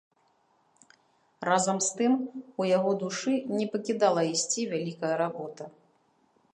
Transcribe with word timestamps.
Разам 1.49 1.77
з 1.87 1.91
тым 1.99 2.11
у 2.63 2.69
яго 2.77 2.91
душы 3.05 3.33
не 3.57 3.65
пакідала 3.77 4.21
ісці 4.35 4.61
вялікая 4.75 5.15
работа. 5.25 5.63